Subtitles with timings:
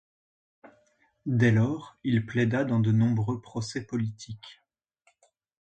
[1.27, 4.59] Dès lors, il plaida dans de nombreux procès politiques.